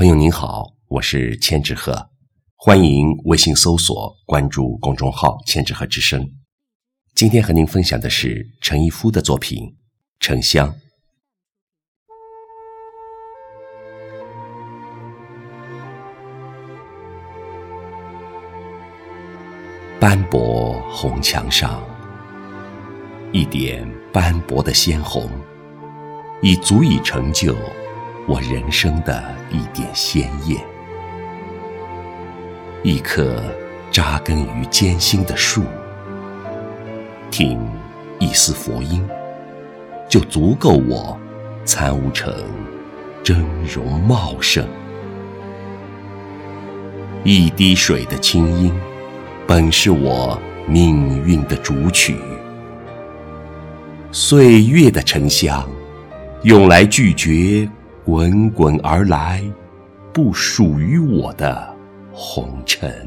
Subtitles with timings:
[0.00, 2.08] 朋友您好，我是千纸鹤，
[2.56, 6.26] 欢迎微信搜索关注公众号“千纸鹤之声”。
[7.14, 9.62] 今天和您分享的是陈逸夫的作品
[10.18, 10.72] 《沉香》。
[20.00, 21.78] 斑驳红墙上，
[23.32, 25.28] 一点斑驳的鲜红，
[26.40, 27.54] 已足以成就。
[28.28, 30.60] 我人生的一点鲜艳，
[32.82, 33.42] 一棵
[33.90, 35.64] 扎根于艰辛的树，
[37.30, 37.60] 听
[38.18, 39.04] 一丝佛音，
[40.08, 41.18] 就足够我
[41.64, 42.32] 参悟成
[43.24, 44.64] 峥嵘茂盛。
[47.24, 48.72] 一滴水的清音，
[49.46, 52.16] 本是我命运的主曲。
[54.12, 55.68] 岁月的沉香，
[56.42, 57.68] 用来拒绝。
[58.04, 59.42] 滚滚而来，
[60.12, 61.68] 不属于我的
[62.12, 63.06] 红尘。